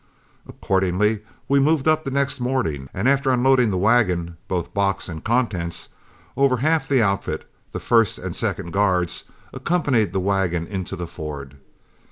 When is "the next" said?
2.05-2.39